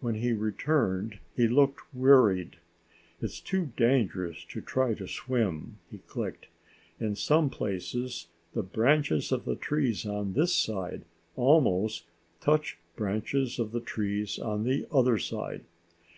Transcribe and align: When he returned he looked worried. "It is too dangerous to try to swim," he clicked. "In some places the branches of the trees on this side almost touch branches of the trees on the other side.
When 0.00 0.16
he 0.16 0.34
returned 0.34 1.18
he 1.34 1.48
looked 1.48 1.94
worried. 1.94 2.56
"It 3.22 3.24
is 3.24 3.40
too 3.40 3.72
dangerous 3.74 4.44
to 4.50 4.60
try 4.60 4.92
to 4.92 5.08
swim," 5.08 5.78
he 5.90 5.96
clicked. 5.96 6.48
"In 7.00 7.16
some 7.16 7.48
places 7.48 8.26
the 8.52 8.62
branches 8.62 9.32
of 9.32 9.46
the 9.46 9.56
trees 9.56 10.04
on 10.04 10.34
this 10.34 10.52
side 10.54 11.06
almost 11.36 12.04
touch 12.42 12.76
branches 12.96 13.58
of 13.58 13.72
the 13.72 13.80
trees 13.80 14.38
on 14.38 14.64
the 14.64 14.86
other 14.90 15.16
side. 15.16 15.64